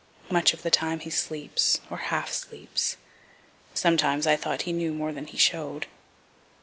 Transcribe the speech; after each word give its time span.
Much 0.31 0.51
of 0.51 0.63
the 0.63 0.71
time 0.71 0.99
he 0.99 1.11
sleeps, 1.11 1.79
or 1.91 1.97
half 2.09 2.31
sleeps. 2.31 2.97
(Sometimes 3.75 4.25
I 4.25 4.35
thought 4.35 4.63
he 4.63 4.73
knew 4.73 4.95
more 4.95 5.13
than 5.13 5.27
he 5.27 5.37
show'd.) 5.37 5.85